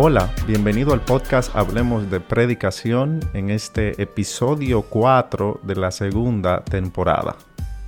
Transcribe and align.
Hola, 0.00 0.32
bienvenido 0.46 0.92
al 0.92 1.00
podcast 1.00 1.56
Hablemos 1.56 2.08
de 2.08 2.20
Predicación 2.20 3.18
en 3.34 3.50
este 3.50 4.00
episodio 4.00 4.82
4 4.82 5.58
de 5.64 5.74
la 5.74 5.90
segunda 5.90 6.62
temporada. 6.62 7.34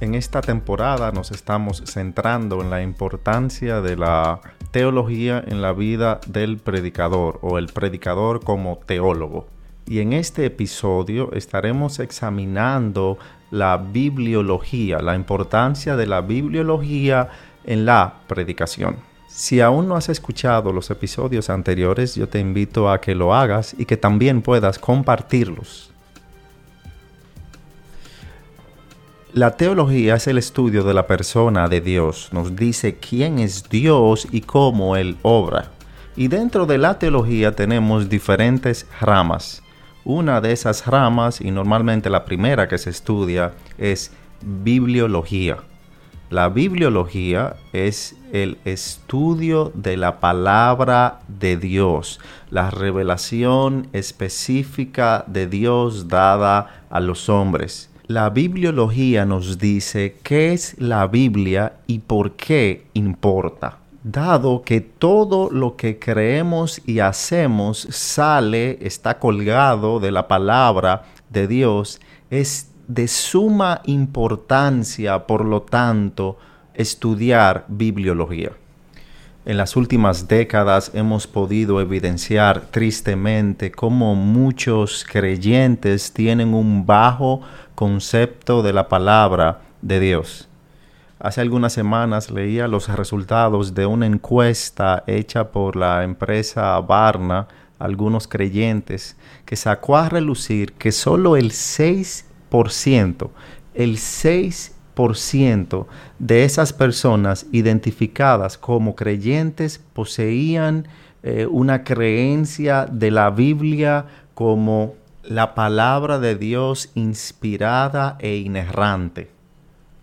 En 0.01 0.17
esta 0.17 0.41
temporada 0.41 1.13
nos 1.13 1.31
estamos 1.31 1.85
centrando 1.87 2.63
en 2.63 2.71
la 2.71 2.83
importancia 2.83 3.81
de 3.81 3.97
la 3.97 4.41
teología 4.73 5.41
en 5.47 5.63
la 5.63 5.73
vida 5.73 6.19
del 6.27 6.59
predicador 6.59 7.39
o 7.43 7.59
el 7.59 7.69
predicador 7.69 8.43
como 8.43 8.81
teólogo. 8.85 9.47
Y 9.87 10.01
en 10.01 10.13
este 10.13 10.47
episodio 10.47 11.33
estaremos 11.33 12.01
examinando 12.01 13.19
la 13.53 13.77
bibliología, 13.77 14.99
la 14.99 15.15
importancia 15.15 15.95
de 15.95 16.09
la 16.09 16.23
bibliología 16.23 17.29
en 17.63 17.87
la 17.87 18.15
predicación. 18.27 19.10
Si 19.33 19.61
aún 19.61 19.89
no 19.89 19.97
has 19.97 20.09
escuchado 20.09 20.73
los 20.73 20.91
episodios 20.91 21.51
anteriores, 21.51 22.17
yo 22.17 22.29
te 22.29 22.41
invito 22.41 22.91
a 22.91 23.01
que 23.01 23.15
lo 23.15 23.33
hagas 23.33 23.75
y 23.79 23.87
que 23.87 23.97
también 23.97 24.43
puedas 24.43 24.79
compartirlos. 24.79 25.93
La 29.33 29.57
teología 29.57 30.17
es 30.17 30.27
el 30.27 30.37
estudio 30.37 30.83
de 30.83 30.93
la 30.93 31.07
persona 31.07 31.69
de 31.69 31.81
Dios. 31.81 32.29
Nos 32.33 32.57
dice 32.57 32.97
quién 32.97 33.39
es 33.39 33.69
Dios 33.69 34.27
y 34.33 34.41
cómo 34.41 34.97
Él 34.97 35.17
obra. 35.23 35.71
Y 36.17 36.27
dentro 36.27 36.67
de 36.67 36.79
la 36.79 36.99
teología 36.99 37.55
tenemos 37.55 38.09
diferentes 38.09 38.89
ramas. 39.01 39.63
Una 40.05 40.41
de 40.41 40.53
esas 40.53 40.87
ramas, 40.87 41.41
y 41.41 41.53
normalmente 41.53 42.11
la 42.11 42.25
primera 42.25 42.67
que 42.67 42.79
se 42.79 42.91
estudia, 42.91 43.53
es 43.79 44.11
bibliología. 44.43 45.59
La 46.31 46.49
bibliología 46.49 47.57
es 47.73 48.15
el 48.33 48.59
estudio 48.65 49.73
de 49.75 49.97
la 49.97 50.21
palabra 50.21 51.19
de 51.27 51.57
Dios, 51.57 52.21
la 52.51 52.71
revelación 52.71 53.89
específica 53.93 55.25
de 55.27 55.49
Dios 55.49 56.07
dada 56.07 56.85
a 56.89 57.01
los 57.01 57.29
hombres. 57.29 57.91
La 58.07 58.31
bibliología 58.31 59.27
nos 59.27 59.59
dice 59.59 60.19
qué 60.23 60.53
es 60.53 60.81
la 60.81 61.09
Biblia 61.09 61.73
y 61.89 61.99
por 61.99 62.37
qué 62.37 62.87
importa. 62.95 63.79
Dado 64.05 64.63
que 64.63 64.81
todo 64.81 65.51
lo 65.51 65.75
que 65.75 65.99
creemos 65.99 66.81
y 66.87 67.01
hacemos 67.01 67.89
sale, 67.91 68.79
está 68.87 69.19
colgado 69.19 69.99
de 69.99 70.13
la 70.13 70.29
palabra 70.29 71.07
de 71.29 71.49
Dios, 71.49 72.01
es 72.31 72.70
de 72.95 73.07
suma 73.07 73.83
importancia, 73.85 75.25
por 75.27 75.45
lo 75.45 75.63
tanto, 75.63 76.39
estudiar 76.75 77.65
bibliología. 77.69 78.51
En 79.47 79.57
las 79.57 79.77
últimas 79.77 80.27
décadas 80.27 80.91
hemos 80.93 81.29
podido 81.29 81.81
evidenciar 81.81 82.63
tristemente 82.73 83.71
cómo 83.71 84.17
muchos 84.17 85.05
creyentes 85.09 86.13
tienen 86.13 86.53
un 86.53 86.85
bajo 86.85 87.43
concepto 87.77 88.61
de 88.63 88.73
la 88.73 88.89
palabra 88.89 89.61
de 89.83 90.01
Dios. 90.01 90.49
Hace 91.21 91.43
algunas 91.43 91.73
semanas 91.73 92.31
leía 92.31 92.67
los 92.67 92.89
resultados 92.89 93.73
de 93.73 93.87
una 93.87 94.07
encuesta 94.07 95.05
hecha 95.07 95.53
por 95.53 95.77
la 95.77 96.03
empresa 96.03 96.79
Barna, 96.81 97.47
algunos 97.79 98.27
creyentes, 98.27 99.17
que 99.45 99.55
sacó 99.55 99.97
a 99.97 100.09
relucir 100.09 100.73
que 100.73 100.91
solo 100.91 101.37
el 101.37 101.53
6 101.53 102.30
el 103.75 103.97
6% 103.97 105.87
de 106.19 106.45
esas 106.45 106.73
personas 106.73 107.47
identificadas 107.53 108.59
como 108.59 108.95
creyentes 108.95 109.81
poseían 109.93 110.89
eh, 111.23 111.47
una 111.47 111.85
creencia 111.85 112.87
de 112.87 113.11
la 113.11 113.31
Biblia 113.31 114.07
como 114.35 114.95
la 115.23 115.55
palabra 115.55 116.19
de 116.19 116.35
Dios 116.35 116.91
inspirada 116.95 118.17
e 118.21 118.37
inerrante. 118.37 119.40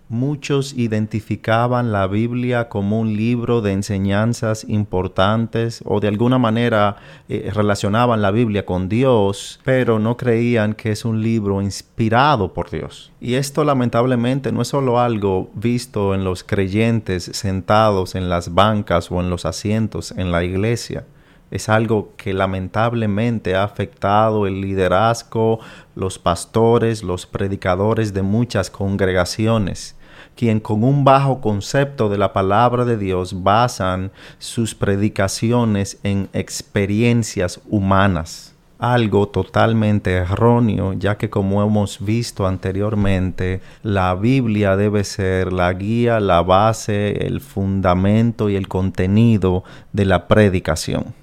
Muchos 0.10 0.74
identificaban 0.74 1.92
la 1.92 2.08
Biblia 2.08 2.70
como 2.70 2.98
un 2.98 3.18
libro 3.18 3.60
de 3.60 3.74
enseñanzas 3.74 4.64
importantes 4.70 5.82
o 5.84 6.00
de 6.00 6.08
alguna 6.08 6.38
manera 6.38 6.96
eh, 7.28 7.52
relacionaban 7.54 8.22
la 8.22 8.32
Biblia 8.32 8.66
con 8.66 8.88
Dios, 8.88 9.60
pero 9.66 10.00
no 10.00 10.16
creían 10.16 10.76
que 10.76 10.92
es 10.92 11.04
un 11.04 11.22
libro 11.22 11.62
inspirado 11.62 12.54
por 12.54 12.70
Dios. 12.70 13.12
Y 13.20 13.34
esto 13.34 13.66
lamentablemente 13.66 14.54
no 14.54 14.62
es 14.62 14.70
solo 14.70 14.98
algo 14.98 15.50
visto 15.56 16.16
en 16.16 16.24
los 16.24 16.42
creyentes 16.42 17.26
sentados 17.34 18.16
en 18.16 18.30
las 18.30 18.54
bancas 18.54 19.12
o 19.12 19.20
en 19.20 19.30
los 19.30 19.44
asientos 19.44 20.12
en 20.12 20.32
la 20.32 20.46
iglesia. 20.46 21.04
Es 21.52 21.68
algo 21.68 22.14
que 22.16 22.34
lamentablemente 22.34 23.56
ha 23.56 23.66
afectado 23.66 24.48
el 24.48 24.62
liderazgo, 24.62 25.60
los 25.96 26.18
pastores, 26.18 27.04
los 27.04 27.26
predicadores 27.26 28.14
de 28.14 28.22
muchas 28.22 28.70
congregaciones 28.70 29.97
quien 30.38 30.62
con 30.62 30.86
un 30.86 31.04
bajo 31.04 31.42
concepto 31.42 32.08
de 32.08 32.18
la 32.18 32.32
palabra 32.32 32.86
de 32.86 32.96
Dios 32.96 33.44
basan 33.44 34.12
sus 34.40 34.76
predicaciones 34.76 36.00
en 36.04 36.30
experiencias 36.32 37.60
humanas. 37.68 38.54
Algo 38.80 39.28
totalmente 39.28 40.14
erróneo, 40.14 40.94
ya 40.94 41.18
que 41.18 41.32
como 41.32 41.64
hemos 41.64 42.06
visto 42.06 42.46
anteriormente, 42.46 43.60
la 43.82 44.14
Biblia 44.14 44.78
debe 44.78 45.04
ser 45.04 45.52
la 45.52 45.74
guía, 45.74 46.20
la 46.20 46.44
base, 46.44 47.26
el 47.26 47.42
fundamento 47.42 48.50
y 48.50 48.56
el 48.56 48.68
contenido 48.68 49.64
de 49.94 50.06
la 50.06 50.28
predicación. 50.28 51.16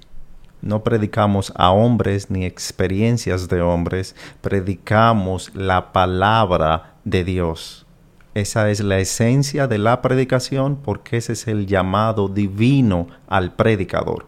No 0.61 0.83
predicamos 0.83 1.53
a 1.55 1.71
hombres 1.71 2.29
ni 2.29 2.43
experiencias 2.43 3.47
de 3.47 3.61
hombres, 3.61 4.15
predicamos 4.41 5.51
la 5.55 5.93
palabra 5.93 6.95
de 7.05 7.23
Dios. 7.23 7.84
Esa 8.35 8.69
es 8.69 8.81
la 8.81 8.99
esencia 8.99 9.65
de 9.67 9.77
la 9.77 10.01
predicación 10.01 10.75
porque 10.75 11.15
ese 11.15 11.31
es 11.31 11.47
el 11.47 11.67
llamado 11.67 12.27
divino 12.27 13.07
al 13.27 13.55
predicador. 13.55 14.27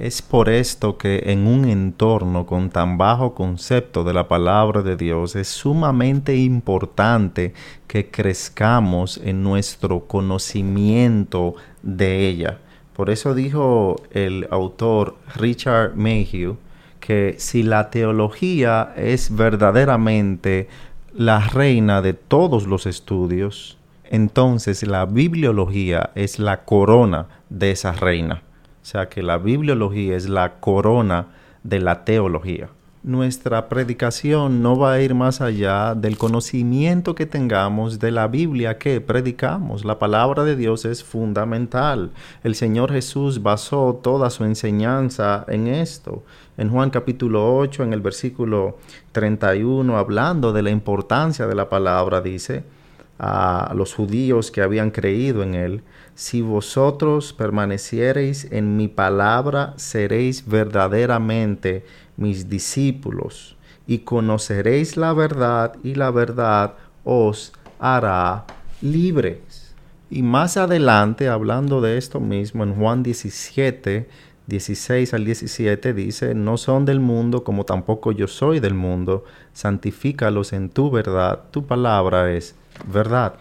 Es 0.00 0.20
por 0.20 0.48
esto 0.48 0.98
que 0.98 1.22
en 1.26 1.46
un 1.46 1.64
entorno 1.64 2.44
con 2.44 2.70
tan 2.70 2.98
bajo 2.98 3.34
concepto 3.34 4.02
de 4.02 4.12
la 4.14 4.26
palabra 4.26 4.82
de 4.82 4.96
Dios 4.96 5.36
es 5.36 5.46
sumamente 5.46 6.34
importante 6.34 7.54
que 7.86 8.10
crezcamos 8.10 9.20
en 9.24 9.44
nuestro 9.44 10.08
conocimiento 10.08 11.54
de 11.84 12.26
ella. 12.26 12.58
Por 12.94 13.10
eso 13.10 13.32
dijo 13.32 13.94
el 14.10 14.48
autor 14.50 15.18
Richard 15.36 15.94
Mayhew 15.94 16.56
que 16.98 17.36
si 17.38 17.62
la 17.62 17.90
teología 17.90 18.92
es 18.96 19.34
verdaderamente 19.34 20.68
la 21.16 21.40
reina 21.40 22.02
de 22.02 22.12
todos 22.12 22.66
los 22.66 22.86
estudios, 22.86 23.78
entonces 24.04 24.86
la 24.86 25.06
bibliología 25.06 26.10
es 26.14 26.38
la 26.38 26.64
corona 26.64 27.26
de 27.48 27.70
esa 27.70 27.92
reina. 27.92 28.42
O 28.82 28.84
sea 28.84 29.08
que 29.08 29.22
la 29.22 29.38
bibliología 29.38 30.14
es 30.14 30.28
la 30.28 30.60
corona 30.60 31.28
de 31.62 31.80
la 31.80 32.04
teología 32.04 32.68
nuestra 33.06 33.68
predicación 33.68 34.62
no 34.62 34.76
va 34.76 34.94
a 34.94 35.00
ir 35.00 35.14
más 35.14 35.40
allá 35.40 35.94
del 35.94 36.18
conocimiento 36.18 37.14
que 37.14 37.24
tengamos 37.24 38.00
de 38.00 38.10
la 38.10 38.26
Biblia 38.26 38.78
que 38.78 39.00
predicamos. 39.00 39.84
La 39.84 40.00
palabra 40.00 40.42
de 40.42 40.56
Dios 40.56 40.84
es 40.84 41.04
fundamental. 41.04 42.10
El 42.42 42.56
Señor 42.56 42.92
Jesús 42.92 43.44
basó 43.44 44.00
toda 44.02 44.28
su 44.28 44.42
enseñanza 44.42 45.44
en 45.46 45.68
esto. 45.68 46.24
En 46.56 46.68
Juan 46.68 46.90
capítulo 46.90 47.56
8, 47.56 47.84
en 47.84 47.92
el 47.92 48.00
versículo 48.00 48.78
31, 49.12 49.96
hablando 49.96 50.52
de 50.52 50.62
la 50.62 50.70
importancia 50.70 51.46
de 51.46 51.54
la 51.54 51.68
palabra, 51.68 52.20
dice 52.20 52.64
a 53.18 53.72
los 53.74 53.94
judíos 53.94 54.50
que 54.50 54.62
habían 54.62 54.90
creído 54.90 55.42
en 55.42 55.54
él, 55.54 55.82
si 56.14 56.42
vosotros 56.42 57.32
permaneciereis 57.32 58.50
en 58.50 58.76
mi 58.76 58.88
palabra, 58.88 59.74
seréis 59.76 60.46
verdaderamente 60.46 61.84
mis 62.16 62.48
discípulos, 62.48 63.56
y 63.86 63.98
conoceréis 63.98 64.96
la 64.96 65.12
verdad, 65.12 65.74
y 65.82 65.94
la 65.94 66.10
verdad 66.10 66.74
os 67.04 67.52
hará 67.78 68.44
libres. 68.80 69.74
Y 70.10 70.22
más 70.22 70.56
adelante, 70.56 71.28
hablando 71.28 71.80
de 71.80 71.98
esto 71.98 72.20
mismo, 72.20 72.62
en 72.64 72.74
Juan 72.74 73.02
17, 73.02 74.08
16 74.46 75.14
al 75.14 75.24
17 75.24 75.92
dice, 75.92 76.34
no 76.34 76.56
son 76.56 76.84
del 76.84 77.00
mundo 77.00 77.42
como 77.42 77.64
tampoco 77.64 78.12
yo 78.12 78.28
soy 78.28 78.60
del 78.60 78.74
mundo, 78.74 79.24
santifícalos 79.52 80.52
en 80.52 80.70
tu 80.70 80.90
verdad, 80.90 81.44
tu 81.50 81.66
palabra 81.66 82.32
es 82.32 82.54
verdad. 82.86 83.34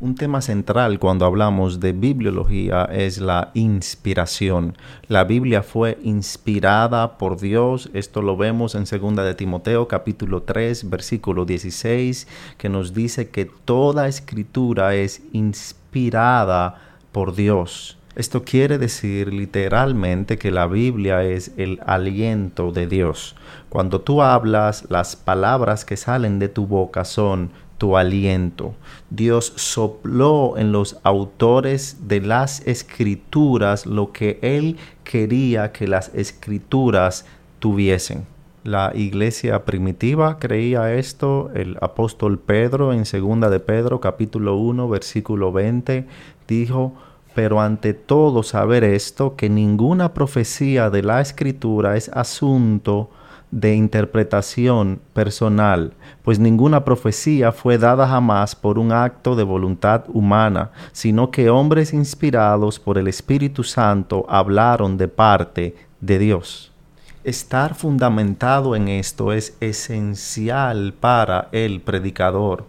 Un 0.00 0.14
tema 0.14 0.40
central 0.42 1.00
cuando 1.00 1.26
hablamos 1.26 1.80
de 1.80 1.90
bibliología 1.90 2.84
es 2.84 3.18
la 3.18 3.50
inspiración. 3.54 4.76
La 5.08 5.24
Biblia 5.24 5.64
fue 5.64 5.98
inspirada 6.04 7.18
por 7.18 7.40
Dios. 7.40 7.90
Esto 7.94 8.22
lo 8.22 8.36
vemos 8.36 8.76
en 8.76 8.84
2 8.84 9.16
de 9.16 9.34
Timoteo 9.34 9.88
capítulo 9.88 10.44
3 10.44 10.88
versículo 10.88 11.44
16 11.44 12.28
que 12.58 12.68
nos 12.68 12.94
dice 12.94 13.30
que 13.30 13.46
toda 13.46 14.06
escritura 14.06 14.94
es 14.94 15.20
inspirada 15.32 16.80
por 17.10 17.34
Dios. 17.34 17.98
Esto 18.14 18.44
quiere 18.44 18.78
decir 18.78 19.32
literalmente 19.32 20.38
que 20.38 20.52
la 20.52 20.68
Biblia 20.68 21.24
es 21.24 21.52
el 21.56 21.80
aliento 21.86 22.70
de 22.70 22.86
Dios. 22.86 23.34
Cuando 23.68 24.00
tú 24.00 24.22
hablas, 24.22 24.86
las 24.90 25.16
palabras 25.16 25.84
que 25.84 25.96
salen 25.96 26.38
de 26.38 26.48
tu 26.48 26.66
boca 26.66 27.04
son 27.04 27.50
tu 27.78 27.96
aliento. 27.96 28.74
Dios 29.08 29.52
sopló 29.56 30.58
en 30.58 30.72
los 30.72 30.98
autores 31.04 32.08
de 32.08 32.20
las 32.20 32.66
escrituras 32.66 33.86
lo 33.86 34.12
que 34.12 34.38
Él 34.42 34.76
quería 35.04 35.72
que 35.72 35.88
las 35.88 36.12
escrituras 36.14 37.24
tuviesen. 37.60 38.26
La 38.64 38.92
iglesia 38.94 39.64
primitiva 39.64 40.38
creía 40.38 40.92
esto. 40.92 41.50
El 41.54 41.78
apóstol 41.80 42.38
Pedro 42.38 42.92
en 42.92 43.06
segunda 43.06 43.48
de 43.48 43.60
Pedro 43.60 44.00
capítulo 44.00 44.56
1 44.56 44.88
versículo 44.88 45.52
20 45.52 46.06
dijo, 46.46 46.92
pero 47.34 47.60
ante 47.60 47.94
todo 47.94 48.42
saber 48.42 48.82
esto, 48.82 49.36
que 49.36 49.48
ninguna 49.48 50.12
profecía 50.12 50.90
de 50.90 51.04
la 51.04 51.20
escritura 51.20 51.96
es 51.96 52.08
asunto 52.08 53.10
de 53.50 53.74
interpretación 53.74 55.00
personal, 55.14 55.94
pues 56.22 56.38
ninguna 56.38 56.84
profecía 56.84 57.52
fue 57.52 57.78
dada 57.78 58.06
jamás 58.06 58.54
por 58.54 58.78
un 58.78 58.92
acto 58.92 59.36
de 59.36 59.42
voluntad 59.42 60.04
humana, 60.08 60.70
sino 60.92 61.30
que 61.30 61.48
hombres 61.48 61.92
inspirados 61.94 62.78
por 62.78 62.98
el 62.98 63.08
Espíritu 63.08 63.64
Santo 63.64 64.26
hablaron 64.28 64.98
de 64.98 65.08
parte 65.08 65.76
de 66.00 66.18
Dios. 66.18 66.72
Estar 67.24 67.74
fundamentado 67.74 68.76
en 68.76 68.88
esto 68.88 69.32
es 69.32 69.56
esencial 69.60 70.94
para 70.98 71.48
el 71.52 71.80
predicador, 71.80 72.66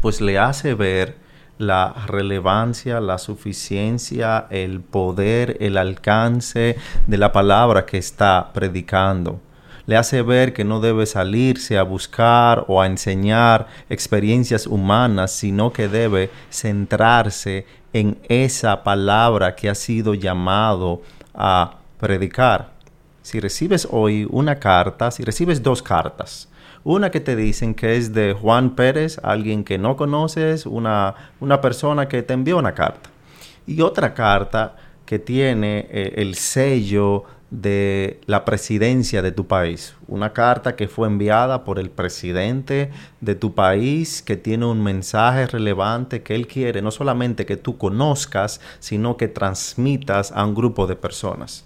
pues 0.00 0.20
le 0.20 0.38
hace 0.38 0.74
ver 0.74 1.16
la 1.58 1.92
relevancia, 2.06 3.00
la 3.00 3.18
suficiencia, 3.18 4.46
el 4.50 4.80
poder, 4.80 5.56
el 5.60 5.76
alcance 5.76 6.76
de 7.06 7.18
la 7.18 7.32
palabra 7.32 7.84
que 7.84 7.98
está 7.98 8.50
predicando 8.54 9.40
le 9.88 9.96
hace 9.96 10.20
ver 10.20 10.52
que 10.52 10.64
no 10.64 10.80
debe 10.80 11.06
salirse 11.06 11.78
a 11.78 11.82
buscar 11.82 12.66
o 12.68 12.82
a 12.82 12.86
enseñar 12.86 13.68
experiencias 13.88 14.66
humanas, 14.66 15.32
sino 15.32 15.72
que 15.72 15.88
debe 15.88 16.28
centrarse 16.50 17.64
en 17.94 18.18
esa 18.28 18.84
palabra 18.84 19.56
que 19.56 19.70
ha 19.70 19.74
sido 19.74 20.12
llamado 20.12 21.00
a 21.32 21.78
predicar. 21.98 22.72
Si 23.22 23.40
recibes 23.40 23.88
hoy 23.90 24.28
una 24.30 24.56
carta, 24.56 25.10
si 25.10 25.24
recibes 25.24 25.62
dos 25.62 25.82
cartas, 25.82 26.50
una 26.84 27.10
que 27.10 27.20
te 27.20 27.34
dicen 27.34 27.74
que 27.74 27.96
es 27.96 28.12
de 28.12 28.34
Juan 28.34 28.76
Pérez, 28.76 29.18
alguien 29.22 29.64
que 29.64 29.78
no 29.78 29.96
conoces, 29.96 30.66
una, 30.66 31.14
una 31.40 31.62
persona 31.62 32.08
que 32.08 32.22
te 32.22 32.34
envió 32.34 32.58
una 32.58 32.74
carta, 32.74 33.08
y 33.66 33.80
otra 33.80 34.12
carta 34.12 34.76
que 35.06 35.18
tiene 35.18 35.86
eh, 35.90 36.12
el 36.16 36.34
sello 36.34 37.24
de 37.50 38.20
la 38.26 38.44
presidencia 38.44 39.22
de 39.22 39.32
tu 39.32 39.46
país. 39.46 39.94
Una 40.06 40.32
carta 40.32 40.76
que 40.76 40.88
fue 40.88 41.08
enviada 41.08 41.64
por 41.64 41.78
el 41.78 41.90
presidente 41.90 42.90
de 43.20 43.34
tu 43.34 43.54
país 43.54 44.22
que 44.22 44.36
tiene 44.36 44.66
un 44.66 44.82
mensaje 44.82 45.46
relevante 45.46 46.22
que 46.22 46.34
él 46.34 46.46
quiere 46.46 46.82
no 46.82 46.90
solamente 46.90 47.46
que 47.46 47.56
tú 47.56 47.78
conozcas, 47.78 48.60
sino 48.80 49.16
que 49.16 49.28
transmitas 49.28 50.32
a 50.32 50.44
un 50.44 50.54
grupo 50.54 50.86
de 50.86 50.96
personas. 50.96 51.64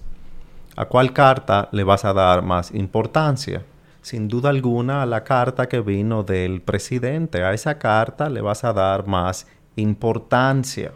¿A 0.77 0.87
cuál 0.87 1.13
carta 1.13 1.69
le 1.73 1.85
vas 1.85 2.05
a 2.05 2.13
dar 2.13 2.43
más 2.43 2.73
importancia? 2.73 3.65
Sin 4.01 4.29
duda 4.29 4.51
alguna 4.51 5.03
a 5.03 5.07
la 5.07 5.23
carta 5.23 5.69
que 5.69 5.81
vino 5.81 6.23
del 6.23 6.61
presidente. 6.63 7.45
A 7.45 7.53
esa 7.53 7.79
carta 7.79 8.31
le 8.31 8.41
vas 8.41 8.65
a 8.65 8.73
dar 8.73 9.07
más 9.07 9.47
importancia. 9.77 10.93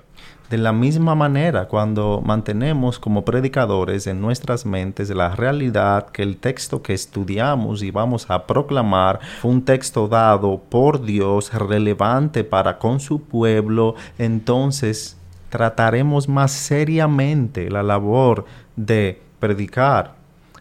De 0.50 0.58
la 0.58 0.72
misma 0.72 1.16
manera, 1.16 1.66
cuando 1.66 2.22
mantenemos 2.24 3.00
como 3.00 3.24
predicadores 3.24 4.06
en 4.06 4.20
nuestras 4.20 4.64
mentes 4.64 5.10
la 5.10 5.34
realidad 5.34 6.10
que 6.10 6.22
el 6.22 6.36
texto 6.36 6.82
que 6.82 6.94
estudiamos 6.94 7.82
y 7.82 7.90
vamos 7.90 8.30
a 8.30 8.46
proclamar 8.46 9.18
fue 9.40 9.50
un 9.50 9.64
texto 9.64 10.06
dado 10.06 10.62
por 10.68 11.02
Dios 11.04 11.52
relevante 11.52 12.44
para 12.44 12.78
con 12.78 13.00
su 13.00 13.22
pueblo, 13.22 13.96
entonces 14.18 15.16
trataremos 15.48 16.28
más 16.28 16.52
seriamente 16.52 17.68
la 17.68 17.82
labor 17.82 18.44
de 18.76 19.20
predicar 19.40 20.15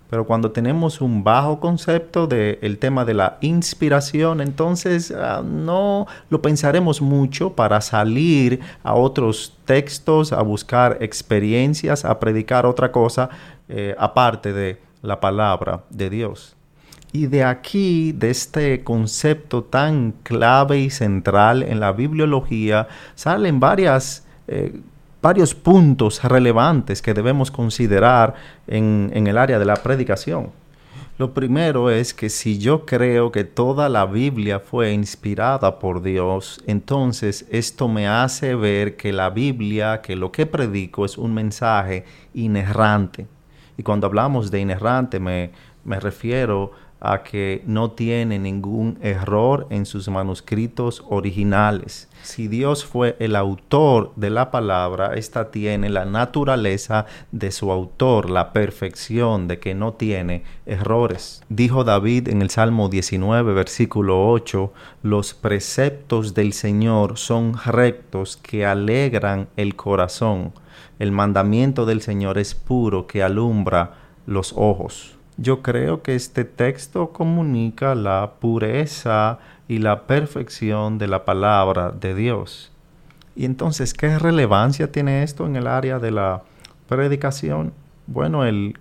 pero 0.10 0.26
cuando 0.26 0.52
tenemos 0.52 1.02
un 1.02 1.24
bajo 1.24 1.60
concepto 1.60 2.28
del 2.28 2.78
tema 2.78 3.06
de 3.06 3.14
la 3.14 3.38
inspiración, 3.42 4.42
entonces 4.42 5.12
ah, 5.12 5.42
no 5.44 6.08
lo 6.30 6.42
pensaremos 6.42 7.02
mucho 7.02 7.54
para 7.54 7.82
salir 7.82 8.60
a 8.84 8.94
otros 8.94 9.58
textos, 9.66 10.32
a 10.32 10.42
buscar 10.42 10.98
experiencias, 11.02 12.06
a 12.06 12.20
predicar 12.20 12.66
otra 12.66 12.92
cosa 12.92 13.30
eh, 13.68 13.96
aparte 13.98 14.54
de 14.54 14.80
la 15.02 15.20
palabra 15.20 15.84
de 15.90 16.10
Dios. 16.10 16.56
Y 17.12 17.28
de 17.28 17.44
aquí, 17.46 18.12
de 18.12 18.30
este 18.30 18.84
concepto 18.84 19.64
tan 19.64 20.12
clave 20.24 20.80
y 20.80 20.90
central 20.90 21.64
en 21.64 21.80
la 21.80 21.94
bibliología, 21.94 22.90
salen 23.16 23.60
varias 23.60 24.26
eh, 24.48 24.82
varios 25.26 25.56
puntos 25.56 26.24
relevantes 26.24 27.02
que 27.02 27.16
debemos 27.16 27.50
considerar 27.50 28.36
en, 28.68 29.10
el 29.12 29.40
área 29.40 29.58
de 29.58 29.66
la 29.66 29.74
predicación. 29.74 30.52
Lo 31.18 31.34
primero 31.34 31.90
es 31.90 32.14
que 32.14 32.30
si 32.30 32.60
yo 32.60 32.86
creo 32.86 33.32
que 33.32 33.44
toda 33.44 33.90
la 33.90 34.06
Biblia 34.06 34.60
fue 34.60 34.94
inspirada 34.94 35.80
por 35.80 36.04
Dios, 36.04 36.62
entonces 36.68 37.48
esto 37.50 37.88
me 37.88 38.08
hace 38.08 38.54
ver 38.54 38.98
que 38.98 39.12
la 39.12 39.32
Biblia, 39.32 40.00
que 40.04 40.16
lo 40.16 40.32
que 40.32 40.46
predico 40.46 41.06
es 41.06 41.18
un 41.18 41.34
mensaje 41.34 42.06
inerrante. 42.36 43.26
Y 43.80 43.82
cuando 43.82 44.06
hablamos 44.06 44.52
de 44.52 44.60
inerrante 44.60 45.20
me, 45.20 45.50
me 45.86 46.00
refiero 46.00 46.72
a 47.12 47.24
que 47.24 47.64
no 47.66 47.92
tiene 47.92 48.40
ningún 48.40 48.98
error 49.02 49.68
en 49.70 49.86
sus 49.86 50.08
manuscritos 50.10 51.04
originales. 51.08 52.10
Si 52.24 52.48
Dios 52.48 52.86
fue 52.86 53.16
el 53.20 53.36
autor 53.36 54.12
de 54.16 54.32
la 54.32 54.50
palabra, 54.50 55.14
esta 55.14 55.52
tiene 55.52 55.90
la 55.90 56.06
naturaleza 56.06 57.06
de 57.32 57.52
su 57.52 57.72
autor, 57.72 58.30
la 58.30 58.52
perfección 58.52 59.48
de 59.48 59.60
que 59.60 59.76
no 59.76 59.94
tiene 59.94 60.44
errores. 60.66 61.44
Dijo 61.50 61.84
David 61.84 62.30
en 62.30 62.42
el 62.42 62.50
Salmo 62.50 62.90
19, 62.90 63.54
versículo 63.54 64.28
8, 64.30 64.74
los 65.04 65.34
preceptos 65.34 66.34
del 66.34 66.54
Señor 66.54 67.18
son 67.18 67.56
rectos 67.64 68.38
que 68.38 68.66
alegran 68.66 69.48
el 69.56 69.76
corazón. 69.76 70.54
El 70.98 71.12
mandamiento 71.12 71.86
del 71.86 72.02
Señor 72.02 72.38
es 72.38 72.56
puro 72.56 73.06
que 73.06 73.22
alumbra 73.22 73.94
los 74.26 74.54
ojos. 74.56 75.15
Yo 75.38 75.62
creo 75.62 76.02
que 76.02 76.16
este 76.16 76.46
texto 76.46 77.12
comunica 77.12 77.94
la 77.94 78.34
pureza 78.40 79.40
y 79.68 79.80
la 79.80 80.04
perfección 80.04 80.98
de 80.98 81.08
la 81.08 81.26
palabra 81.26 81.92
de 81.92 82.16
Dios. 82.16 82.72
Y 83.36 83.44
entonces, 83.44 83.94
¿qué 83.94 84.18
relevancia 84.18 84.92
tiene 84.92 85.24
esto 85.24 85.46
en 85.46 85.58
el 85.58 85.68
área 85.68 86.00
de 86.00 86.12
la 86.12 86.44
predicación? 86.88 87.74
Bueno, 88.08 88.46
el 88.46 88.78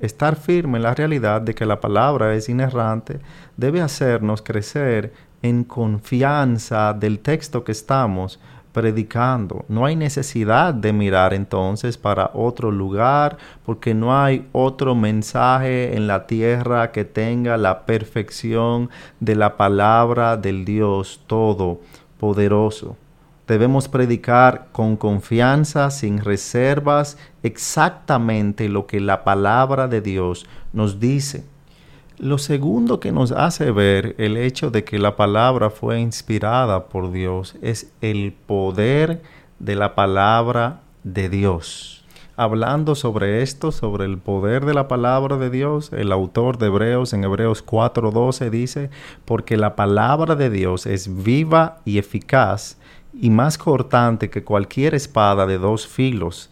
estar 0.00 0.36
firme 0.36 0.78
en 0.78 0.84
la 0.84 0.94
realidad 0.94 1.42
de 1.42 1.54
que 1.54 1.66
la 1.66 1.80
palabra 1.80 2.34
es 2.34 2.48
inerrante 2.48 3.20
debe 3.58 3.82
hacernos 3.82 4.40
crecer 4.40 5.12
en 5.42 5.64
confianza 5.64 6.94
del 6.94 7.18
texto 7.18 7.64
que 7.64 7.72
estamos 7.72 8.40
predicando. 8.72 9.64
No 9.68 9.84
hay 9.84 9.96
necesidad 9.96 10.72
de 10.74 10.92
mirar 10.92 11.34
entonces 11.34 11.98
para 11.98 12.30
otro 12.34 12.70
lugar 12.70 13.38
porque 13.64 13.94
no 13.94 14.16
hay 14.16 14.46
otro 14.52 14.94
mensaje 14.94 15.96
en 15.96 16.06
la 16.06 16.26
tierra 16.26 16.92
que 16.92 17.04
tenga 17.04 17.56
la 17.56 17.84
perfección 17.86 18.90
de 19.18 19.34
la 19.36 19.56
palabra 19.56 20.36
del 20.36 20.64
Dios 20.64 21.20
Todopoderoso. 21.26 22.96
Debemos 23.50 23.88
predicar 23.88 24.68
con 24.70 24.96
confianza, 24.96 25.90
sin 25.90 26.18
reservas, 26.18 27.18
exactamente 27.42 28.68
lo 28.68 28.86
que 28.86 29.00
la 29.00 29.24
palabra 29.24 29.88
de 29.88 30.00
Dios 30.00 30.46
nos 30.72 31.00
dice. 31.00 31.44
Lo 32.22 32.36
segundo 32.36 33.00
que 33.00 33.12
nos 33.12 33.32
hace 33.32 33.70
ver 33.70 34.14
el 34.18 34.36
hecho 34.36 34.70
de 34.70 34.84
que 34.84 34.98
la 34.98 35.16
palabra 35.16 35.70
fue 35.70 36.00
inspirada 36.00 36.84
por 36.84 37.12
Dios 37.12 37.56
es 37.62 37.94
el 38.02 38.34
poder 38.34 39.22
de 39.58 39.74
la 39.74 39.94
palabra 39.94 40.82
de 41.02 41.30
Dios. 41.30 42.04
Hablando 42.36 42.94
sobre 42.94 43.40
esto, 43.40 43.72
sobre 43.72 44.04
el 44.04 44.18
poder 44.18 44.66
de 44.66 44.74
la 44.74 44.86
palabra 44.86 45.38
de 45.38 45.48
Dios, 45.48 45.94
el 45.94 46.12
autor 46.12 46.58
de 46.58 46.66
Hebreos 46.66 47.14
en 47.14 47.24
Hebreos 47.24 47.64
4:12 47.64 48.50
dice, 48.50 48.90
porque 49.24 49.56
la 49.56 49.74
palabra 49.74 50.36
de 50.36 50.50
Dios 50.50 50.84
es 50.84 51.24
viva 51.24 51.78
y 51.86 51.96
eficaz 51.96 52.76
y 53.14 53.30
más 53.30 53.56
cortante 53.56 54.28
que 54.28 54.44
cualquier 54.44 54.94
espada 54.94 55.46
de 55.46 55.56
dos 55.56 55.86
filos 55.86 56.50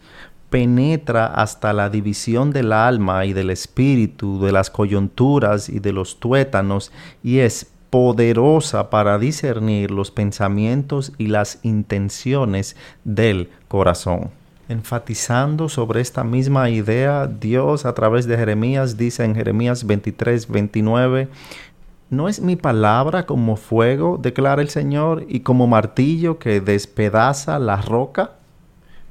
penetra 0.49 1.27
hasta 1.27 1.73
la 1.73 1.89
división 1.89 2.51
del 2.51 2.71
alma 2.73 3.25
y 3.25 3.33
del 3.33 3.49
espíritu, 3.49 4.41
de 4.41 4.51
las 4.51 4.69
coyunturas 4.69 5.69
y 5.69 5.79
de 5.79 5.93
los 5.93 6.19
tuétanos, 6.19 6.91
y 7.23 7.39
es 7.39 7.67
poderosa 7.89 8.89
para 8.89 9.17
discernir 9.17 9.91
los 9.91 10.11
pensamientos 10.11 11.11
y 11.17 11.27
las 11.27 11.59
intenciones 11.63 12.75
del 13.03 13.49
corazón. 13.67 14.31
enfatizando 14.69 15.67
sobre 15.67 15.99
esta 15.99 16.23
misma 16.23 16.69
idea, 16.69 17.25
Dios 17.25 17.87
a 17.87 17.95
través 17.95 18.27
de 18.27 18.37
Jeremías 18.37 18.97
dice 18.97 19.23
en 19.23 19.33
Jeremías 19.33 19.87
23, 19.87 20.47
29, 20.47 21.27
¿no 22.11 22.29
es 22.29 22.39
mi 22.39 22.55
palabra 22.55 23.25
como 23.25 23.55
fuego, 23.55 24.19
declara 24.21 24.61
el 24.61 24.69
Señor, 24.69 25.25
y 25.27 25.39
como 25.39 25.65
martillo 25.65 26.37
que 26.37 26.61
despedaza 26.61 27.57
la 27.57 27.77
roca? 27.77 28.33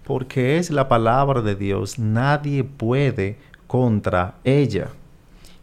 Porque 0.08 0.56
es 0.56 0.70
la 0.70 0.88
palabra 0.88 1.42
de 1.42 1.54
Dios, 1.54 1.98
nadie 1.98 2.64
puede 2.64 3.38
contra 3.68 4.34
ella 4.42 4.88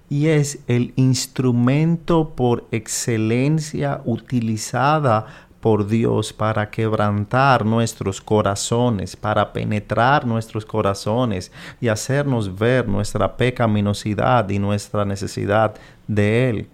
y 0.09 0.27
es 0.27 0.59
el 0.67 0.93
instrumento 0.95 2.29
por 2.35 2.65
excelencia 2.71 4.01
utilizada 4.05 5.25
por 5.59 5.87
Dios 5.87 6.31
para 6.31 6.69
quebrantar 6.69 7.65
nuestros 7.65 8.21
corazones, 8.21 9.15
para 9.15 9.51
penetrar 9.51 10.27
nuestros 10.27 10.63
corazones 10.63 11.51
y 11.81 11.87
hacernos 11.87 12.55
ver 12.55 12.87
nuestra 12.87 13.35
pecaminosidad 13.35 14.47
y 14.49 14.59
nuestra 14.59 15.05
necesidad 15.05 15.73
de 16.07 16.49
Él. 16.49 16.69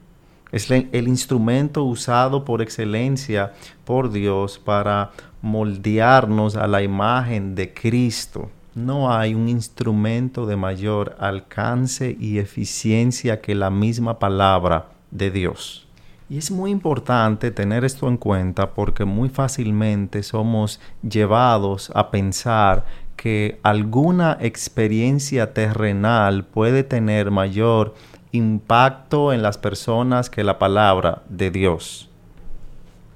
Es 0.52 0.70
el 0.70 1.08
instrumento 1.08 1.86
usado 1.86 2.44
por 2.44 2.62
excelencia 2.62 3.54
por 3.86 4.12
Dios 4.12 4.60
para 4.60 5.12
moldearnos 5.42 6.56
a 6.56 6.68
la 6.68 6.82
imagen 6.82 7.56
de 7.56 7.74
Cristo. 7.74 8.50
No 8.74 9.14
hay 9.14 9.34
un 9.34 9.50
instrumento 9.50 10.46
de 10.46 10.56
mayor 10.56 11.16
alcance 11.20 12.16
y 12.20 12.38
eficiencia 12.38 13.42
que 13.42 13.56
la 13.56 13.70
misma 13.70 14.20
palabra 14.20 14.88
de 15.10 15.32
Dios. 15.32 15.88
Y 16.30 16.38
es 16.38 16.50
muy 16.50 16.72
importante 16.72 17.52
tener 17.52 17.84
esto 17.84 18.08
en 18.08 18.16
cuenta 18.16 18.72
porque 18.72 19.04
muy 19.04 19.28
fácilmente 19.28 20.24
somos 20.24 20.80
llevados 21.04 21.92
a 21.94 22.10
pensar 22.10 22.86
que 23.18 23.60
alguna 23.64 24.38
experiencia 24.40 25.54
terrenal 25.54 26.46
puede 26.46 26.84
tener 26.84 27.32
mayor 27.32 27.94
impacto 28.32 29.34
en 29.34 29.42
las 29.42 29.58
personas 29.58 30.30
que 30.30 30.46
la 30.46 30.58
palabra 30.58 31.22
de 31.28 31.52
Dios. 31.52 32.10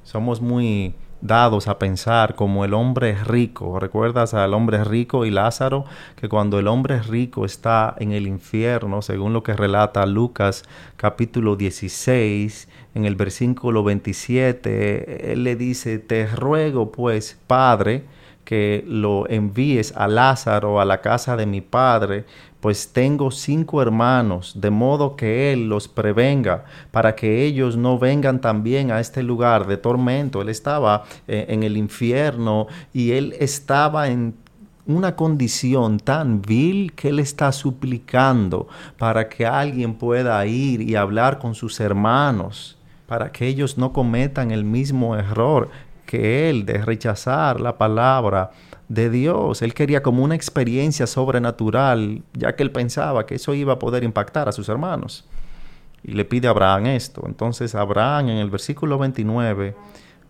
Somos 0.03 0.41
muy 0.41 0.93
dados 1.25 1.67
a 1.67 1.79
pensar 1.79 2.35
como 2.35 2.65
el 2.65 2.73
hombre 2.73 3.15
rico. 3.23 3.79
¿Recuerdas 3.79 4.33
al 4.33 4.53
hombre 4.53 4.83
rico 4.83 5.25
y 5.25 5.31
Lázaro? 5.31 5.85
Que 6.15 6.29
cuando 6.29 6.59
el 6.59 6.67
hombre 6.67 7.01
rico 7.01 7.45
está 7.45 7.95
en 7.99 8.11
el 8.11 8.27
infierno, 8.27 9.01
según 9.01 9.33
lo 9.33 9.43
que 9.43 9.53
relata 9.53 10.05
Lucas 10.05 10.63
capítulo 10.97 11.55
16, 11.55 12.67
en 12.93 13.05
el 13.05 13.15
versículo 13.15 13.83
27, 13.83 15.31
él 15.33 15.43
le 15.43 15.55
dice, 15.55 15.99
te 15.99 16.27
ruego 16.27 16.91
pues, 16.91 17.39
Padre, 17.47 18.05
que 18.45 18.85
lo 18.87 19.27
envíes 19.29 19.93
a 19.97 20.07
Lázaro 20.07 20.79
a 20.79 20.85
la 20.85 21.01
casa 21.01 21.35
de 21.35 21.45
mi 21.45 21.61
padre, 21.61 22.25
pues 22.61 22.93
tengo 22.93 23.29
cinco 23.29 23.81
hermanos, 23.81 24.53
de 24.59 24.69
modo 24.69 25.15
que 25.15 25.51
él 25.51 25.67
los 25.67 25.87
prevenga, 25.87 26.65
para 26.91 27.15
que 27.15 27.43
ellos 27.45 27.75
no 27.75 27.99
vengan 27.99 28.41
también 28.41 28.91
a 28.91 28.99
este 28.99 29.21
lugar 29.21 29.67
de 29.67 29.77
tormento. 29.77 30.41
Él 30.41 30.49
estaba 30.49 31.03
eh, 31.27 31.45
en 31.49 31.63
el 31.63 31.75
infierno 31.77 32.67
y 32.93 33.11
él 33.11 33.35
estaba 33.39 34.07
en 34.07 34.35
una 34.87 35.15
condición 35.15 35.99
tan 35.99 36.41
vil 36.41 36.93
que 36.93 37.09
él 37.09 37.19
está 37.19 37.51
suplicando 37.51 38.67
para 38.97 39.27
que 39.29 39.45
alguien 39.45 39.95
pueda 39.95 40.45
ir 40.45 40.81
y 40.81 40.95
hablar 40.95 41.39
con 41.39 41.55
sus 41.55 41.79
hermanos, 41.79 42.77
para 43.07 43.31
que 43.31 43.47
ellos 43.47 43.77
no 43.77 43.93
cometan 43.93 44.51
el 44.51 44.63
mismo 44.63 45.15
error 45.15 45.69
que 46.05 46.49
él 46.49 46.65
de 46.65 46.77
rechazar 46.79 47.59
la 47.59 47.77
palabra 47.77 48.51
de 48.87 49.09
Dios. 49.09 49.61
Él 49.61 49.73
quería 49.73 50.03
como 50.03 50.23
una 50.23 50.35
experiencia 50.35 51.07
sobrenatural, 51.07 52.21
ya 52.33 52.55
que 52.55 52.63
él 52.63 52.71
pensaba 52.71 53.25
que 53.25 53.35
eso 53.35 53.53
iba 53.53 53.73
a 53.73 53.79
poder 53.79 54.03
impactar 54.03 54.47
a 54.47 54.51
sus 54.51 54.69
hermanos. 54.69 55.25
Y 56.03 56.11
le 56.11 56.25
pide 56.25 56.47
a 56.47 56.51
Abraham 56.51 56.87
esto. 56.87 57.23
Entonces 57.25 57.73
Abraham 57.73 58.29
en 58.29 58.37
el 58.37 58.49
versículo 58.49 58.97
29 58.97 59.75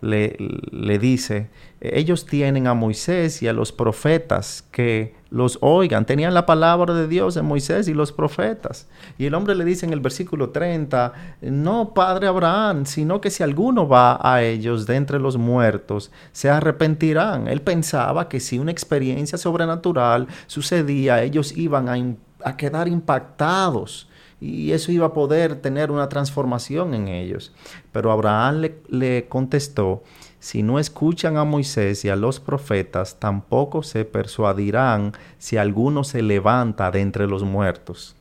le, 0.00 0.36
le 0.70 0.98
dice, 0.98 1.48
ellos 1.80 2.26
tienen 2.26 2.66
a 2.66 2.74
Moisés 2.74 3.42
y 3.42 3.48
a 3.48 3.52
los 3.52 3.72
profetas 3.72 4.64
que 4.70 5.14
los 5.30 5.58
oigan. 5.60 6.06
Tenían 6.06 6.34
la 6.34 6.46
palabra 6.46 6.94
de 6.94 7.08
Dios 7.08 7.36
en 7.36 7.44
Moisés 7.44 7.88
y 7.88 7.94
los 7.94 8.12
profetas. 8.12 8.88
Y 9.18 9.26
el 9.26 9.34
hombre 9.34 9.54
le 9.54 9.64
dice 9.64 9.86
en 9.86 9.92
el 9.92 10.00
versículo 10.00 10.50
30, 10.50 11.12
no, 11.42 11.92
Padre 11.94 12.28
Abraham, 12.28 12.86
sino 12.86 13.20
que 13.20 13.30
si 13.30 13.42
alguno 13.42 13.88
va 13.88 14.18
a 14.22 14.42
ellos 14.42 14.86
de 14.86 14.96
entre 14.96 15.18
los 15.18 15.36
muertos, 15.36 16.10
se 16.32 16.48
arrepentirán. 16.48 17.48
Él 17.48 17.60
pensaba 17.60 18.28
que 18.28 18.40
si 18.40 18.58
una 18.58 18.70
experiencia 18.72 19.38
sobrenatural 19.38 20.28
sucedía, 20.46 21.22
ellos 21.22 21.56
iban 21.56 21.88
a, 22.44 22.56
quedar 22.56 22.88
impactados 22.88 24.08
y 24.46 24.72
eso 24.72 24.92
iba 24.92 25.06
a 25.06 25.12
poder 25.12 25.56
tener 25.60 25.90
una 25.90 26.08
transformación 26.08 26.94
en 26.94 27.08
ellos. 27.08 27.52
Pero 27.92 28.12
Abraham 28.12 28.68
le, 28.88 29.26
contestó, 29.28 30.02
si 30.38 30.62
no 30.62 30.78
escuchan 30.78 31.36
a 31.36 31.44
Moisés 31.44 32.04
y 32.04 32.08
a 32.08 32.16
los 32.16 32.38
profetas, 32.38 33.18
tampoco 33.18 33.82
se 33.82 34.04
persuadirán 34.04 35.12
si 35.38 35.56
alguno 35.56 36.04
se 36.04 36.22
levanta 36.22 36.90
de 36.90 37.00
entre 37.00 37.26
los 37.26 37.42
muertos. 37.42 38.14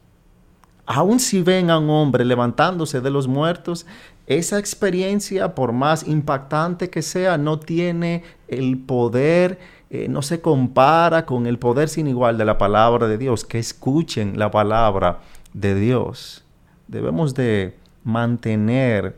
Aun 0.88 1.20
si 1.20 1.42
ven 1.42 1.70
a 1.70 1.80
un 1.80 1.90
hombre 1.90 2.26
levantándose 2.26 3.02
de 3.02 3.10
los 3.10 3.28
muertos, 3.28 3.86
esa 4.28 4.58
experiencia, 4.58 5.54
por 5.54 5.72
más 5.72 6.08
impactante 6.08 6.90
que 6.90 7.04
sea, 7.04 7.38
no 7.38 7.60
tiene 7.60 8.24
el 8.48 8.80
poder, 8.80 9.60
eh, 9.92 10.08
no 10.10 10.24
se 10.24 10.42
compara 10.42 11.26
con 11.26 11.46
el 11.46 11.60
poder 11.60 11.90
sin 11.90 12.08
igual 12.08 12.38
de 12.38 12.46
la 12.46 12.58
palabra 12.58 13.08
de 13.08 13.20
Dios. 13.20 13.46
Que 13.46 13.60
escuchen 13.60 14.40
la 14.40 14.50
palabra 14.50 15.20
de 15.56 15.74
Dios. 15.74 16.44
Debemos 16.88 17.34
de 17.34 17.76
mantener 18.04 19.18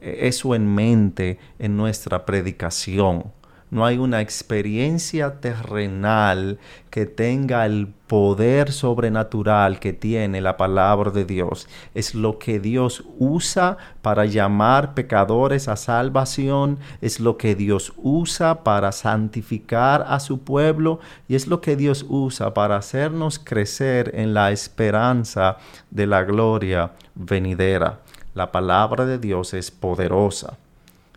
eso 0.00 0.54
en 0.54 0.74
mente 0.74 1.38
en 1.58 1.76
nuestra 1.76 2.24
predicación. 2.24 3.24
No 3.68 3.84
hay 3.84 3.98
una 3.98 4.20
experiencia 4.20 5.40
terrenal 5.40 6.60
que 6.88 7.04
tenga 7.04 7.66
el 7.66 7.88
poder 8.06 8.70
sobrenatural 8.70 9.80
que 9.80 9.92
tiene 9.92 10.40
la 10.40 10.56
palabra 10.56 11.10
de 11.10 11.24
Dios. 11.24 11.68
Es 11.92 12.14
lo 12.14 12.38
que 12.38 12.60
Dios 12.60 13.02
usa 13.18 13.76
para 14.02 14.24
llamar 14.24 14.94
pecadores 14.94 15.66
a 15.66 15.74
salvación, 15.74 16.78
es 17.00 17.18
lo 17.18 17.36
que 17.36 17.56
Dios 17.56 17.92
usa 17.96 18.62
para 18.62 18.92
santificar 18.92 20.04
a 20.06 20.20
su 20.20 20.38
pueblo 20.38 21.00
y 21.26 21.34
es 21.34 21.48
lo 21.48 21.60
que 21.60 21.74
Dios 21.74 22.06
usa 22.08 22.54
para 22.54 22.76
hacernos 22.76 23.40
crecer 23.40 24.12
en 24.14 24.32
la 24.32 24.52
esperanza 24.52 25.56
de 25.90 26.06
la 26.06 26.22
gloria 26.22 26.92
venidera. 27.16 27.98
La 28.34 28.52
palabra 28.52 29.06
de 29.06 29.18
Dios 29.18 29.54
es 29.54 29.72
poderosa. 29.72 30.56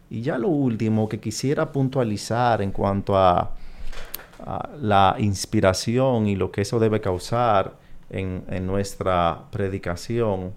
Y 0.09 0.21
ya 0.21 0.37
lo 0.37 0.47
último 0.47 1.07
que 1.07 1.19
quisiera 1.19 1.71
puntualizar 1.71 2.61
en 2.61 2.71
cuanto 2.71 3.17
a, 3.17 3.51
la 4.81 5.17
inspiración 5.19 6.25
y 6.25 6.37
lo 6.37 6.49
que 6.49 6.61
eso 6.61 6.79
debe 6.79 7.01
causar 7.01 7.73
en, 8.09 8.45
nuestra 8.65 9.41
predicación 9.51 10.53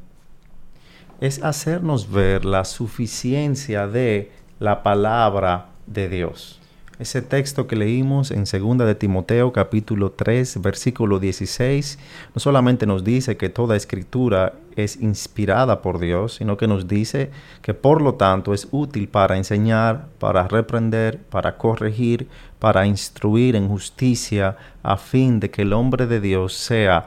es 1.21 1.43
hacernos 1.43 2.09
ver 2.09 2.45
la 2.45 2.65
suficiencia 2.65 3.89
de 3.89 4.31
la 4.61 4.85
palabra 4.85 5.67
de 5.87 6.09
Dios. 6.09 6.62
Ese 7.03 7.21
texto 7.21 7.67
que 7.67 7.75
leímos 7.75 8.31
en 8.31 8.45
2 8.45 8.87
de 8.87 8.95
Timoteo 8.95 9.53
capítulo 9.53 10.13
3 10.13 10.63
versículo 10.63 11.19
16 11.19 11.99
no 12.33 12.39
solamente 12.39 12.87
nos 12.87 13.03
dice 13.03 13.37
que 13.37 13.49
toda 13.49 13.75
escritura 13.75 14.53
es 14.77 15.01
inspirada 15.01 15.83
por 15.83 15.99
Dios, 15.99 16.35
sino 16.35 16.57
que 16.57 16.69
nos 16.69 16.87
dice 16.87 17.33
que 17.61 17.75
por 17.75 18.03
lo 18.03 18.15
tanto 18.15 18.55
es 18.55 18.69
útil 18.71 19.09
para 19.09 19.37
enseñar, 19.37 20.07
para 20.21 20.47
reprender, 20.47 21.19
para 21.19 21.57
corregir, 21.57 22.29
para 22.61 22.87
instruir 22.87 23.57
en 23.57 23.67
justicia, 23.67 24.57
a 24.85 24.97
fin 24.97 25.41
de 25.41 25.51
que 25.51 25.63
el 25.63 25.73
hombre 25.73 26.07
de 26.07 26.21
Dios 26.21 26.55
sea, 26.55 27.07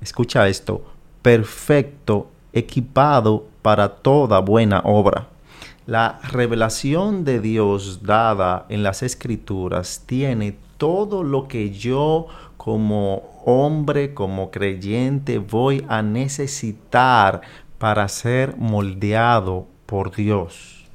escucha 0.00 0.48
esto, 0.48 0.86
perfecto, 1.20 2.30
equipado 2.54 3.44
para 3.60 3.90
toda 3.90 4.38
buena 4.38 4.80
obra. 4.86 5.33
La 5.86 6.18
revelación 6.32 7.24
de 7.24 7.40
Dios 7.40 8.04
dada 8.04 8.64
en 8.70 8.82
las 8.82 9.02
escrituras 9.02 10.04
tiene 10.06 10.56
todo 10.78 11.22
lo 11.22 11.46
que 11.46 11.72
yo 11.72 12.26
como 12.56 13.42
hombre, 13.44 14.14
como 14.14 14.50
creyente 14.50 15.36
voy 15.36 15.84
a 15.86 16.00
necesitar 16.00 17.42
para 17.76 18.08
ser 18.08 18.56
moldeado 18.56 19.66
por 19.84 20.16
Dios. 20.16 20.86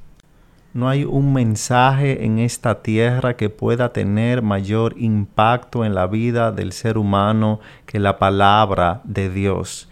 No 0.74 0.88
hay 0.88 1.04
un 1.04 1.32
mensaje 1.32 2.24
en 2.24 2.40
esta 2.40 2.82
tierra 2.82 3.36
que 3.36 3.48
pueda 3.48 3.92
tener 3.92 4.42
mayor 4.42 4.96
impacto 4.98 5.84
en 5.84 5.94
la 5.94 6.08
vida 6.08 6.50
del 6.50 6.72
ser 6.72 6.98
humano 6.98 7.60
que 7.86 8.00
la 8.00 8.18
palabra 8.18 9.02
de 9.04 9.30
Dios. 9.30 9.88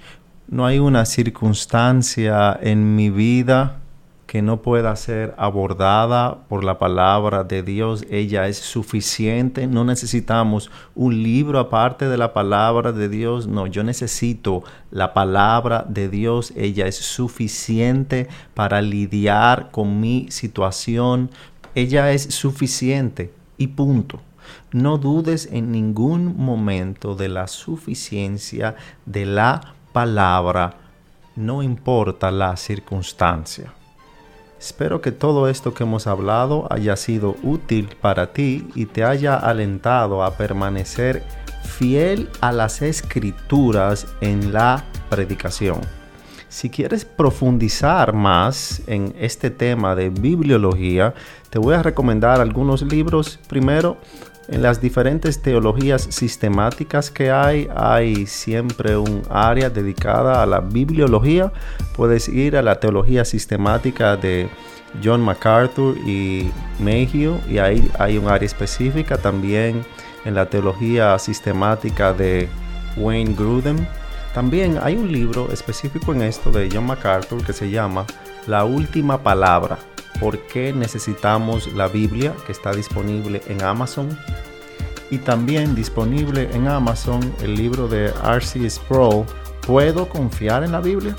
No 0.48 0.66
hay 0.66 0.80
una 0.80 1.04
circunstancia 1.04 2.58
en 2.60 2.96
mi 2.96 3.10
vida 3.10 3.78
que 4.28 4.42
no 4.42 4.60
pueda 4.60 4.94
ser 4.94 5.34
abordada 5.38 6.44
por 6.50 6.62
la 6.62 6.78
palabra 6.78 7.44
de 7.44 7.62
Dios. 7.62 8.04
Ella 8.10 8.46
es 8.46 8.58
suficiente. 8.58 9.66
No 9.66 9.84
necesitamos 9.84 10.70
un 10.94 11.22
libro 11.22 11.58
aparte 11.58 12.10
de 12.10 12.18
la 12.18 12.34
palabra 12.34 12.92
de 12.92 13.08
Dios. 13.08 13.46
No, 13.46 13.66
yo 13.66 13.82
necesito 13.84 14.64
la 14.90 15.14
palabra 15.14 15.86
de 15.88 16.10
Dios. 16.10 16.52
Ella 16.56 16.86
es 16.86 16.96
suficiente 16.96 18.28
para 18.52 18.82
lidiar 18.82 19.70
con 19.70 19.98
mi 19.98 20.26
situación. 20.28 21.30
Ella 21.74 22.12
es 22.12 22.24
suficiente 22.24 23.32
y 23.56 23.68
punto. 23.68 24.20
No 24.72 24.98
dudes 24.98 25.48
en 25.50 25.72
ningún 25.72 26.36
momento 26.36 27.14
de 27.14 27.30
la 27.30 27.46
suficiencia 27.46 28.76
de 29.06 29.24
la 29.24 29.74
palabra, 29.94 30.74
no 31.34 31.62
importa 31.62 32.30
la 32.30 32.54
circunstancia. 32.58 33.72
Espero 34.58 35.00
que 35.00 35.12
todo 35.12 35.48
esto 35.48 35.72
que 35.72 35.84
hemos 35.84 36.06
hablado 36.06 36.66
haya 36.70 36.96
sido 36.96 37.36
útil 37.42 37.88
para 38.00 38.32
ti 38.32 38.68
y 38.74 38.86
te 38.86 39.04
haya 39.04 39.36
alentado 39.36 40.24
a 40.24 40.36
permanecer 40.36 41.22
fiel 41.62 42.28
a 42.40 42.50
las 42.50 42.82
escrituras 42.82 44.06
en 44.20 44.52
la 44.52 44.84
predicación. 45.08 45.80
Si 46.48 46.70
quieres 46.70 47.04
profundizar 47.04 48.14
más 48.14 48.82
en 48.86 49.14
este 49.18 49.50
tema 49.50 49.94
de 49.94 50.08
bibliología, 50.08 51.14
te 51.50 51.58
voy 51.58 51.74
a 51.74 51.82
recomendar 51.82 52.40
algunos 52.40 52.82
libros. 52.82 53.38
Primero, 53.48 53.98
en 54.48 54.62
las 54.62 54.80
diferentes 54.80 55.40
teologías 55.42 56.02
sistemáticas 56.10 57.10
que 57.10 57.30
hay, 57.30 57.68
hay 57.76 58.26
siempre 58.26 58.96
un 58.96 59.22
área 59.28 59.68
dedicada 59.68 60.42
a 60.42 60.46
la 60.46 60.60
bibliología. 60.60 61.52
Puedes 61.94 62.28
ir 62.28 62.56
a 62.56 62.62
la 62.62 62.80
teología 62.80 63.24
sistemática 63.24 64.16
de 64.16 64.48
John 65.04 65.20
MacArthur 65.20 65.96
y 65.98 66.50
Mayhew 66.80 67.38
y 67.48 67.58
ahí 67.58 67.90
hay 67.98 68.16
un 68.16 68.28
área 68.28 68.46
específica 68.46 69.18
también 69.18 69.84
en 70.24 70.34
la 70.34 70.48
teología 70.48 71.18
sistemática 71.18 72.14
de 72.14 72.48
Wayne 72.96 73.34
Grudem. 73.34 73.86
También 74.32 74.78
hay 74.82 74.96
un 74.96 75.12
libro 75.12 75.52
específico 75.52 76.14
en 76.14 76.22
esto 76.22 76.50
de 76.50 76.70
John 76.72 76.86
MacArthur 76.86 77.44
que 77.44 77.52
se 77.52 77.70
llama 77.70 78.06
La 78.46 78.64
Última 78.64 79.22
Palabra 79.22 79.78
por 80.20 80.38
qué 80.46 80.72
necesitamos 80.72 81.72
la 81.74 81.88
Biblia, 81.88 82.34
que 82.46 82.52
está 82.52 82.72
disponible 82.72 83.42
en 83.48 83.62
Amazon. 83.62 84.18
Y 85.10 85.18
también 85.18 85.74
disponible 85.74 86.50
en 86.52 86.68
Amazon 86.68 87.20
el 87.42 87.54
libro 87.54 87.88
de 87.88 88.12
R.C. 88.24 88.68
Sproul, 88.68 89.24
¿Puedo 89.68 90.08
confiar 90.08 90.64
en 90.64 90.72
la 90.72 90.80
Biblia? 90.80 91.14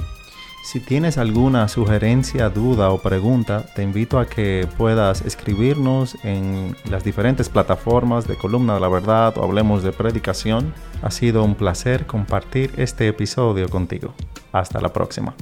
Si 0.63 0.79
tienes 0.79 1.19
alguna 1.19 1.67
sugerencia, 1.67 2.49
duda 2.49 2.89
o 2.89 2.99
pregunta, 2.99 3.63
te 3.75 3.83
invito 3.83 4.17
a 4.17 4.25
que 4.25 4.67
puedas 4.75 5.21
escribirnos 5.21 6.17
en 6.23 6.75
las 6.89 7.03
diferentes 7.03 7.47
plataformas 7.47 8.27
de 8.27 8.35
Columna 8.37 8.73
de 8.73 8.79
la 8.79 8.87
Verdad 8.87 9.37
o 9.37 9.43
Hablemos 9.43 9.83
de 9.83 9.91
Predicación. 9.91 10.73
Ha 11.03 11.11
sido 11.11 11.43
un 11.43 11.53
placer 11.53 12.07
compartir 12.07 12.71
este 12.77 13.07
episodio 13.07 13.69
contigo. 13.69 14.15
Hasta 14.51 14.81
la 14.81 14.91
próxima. 14.91 15.35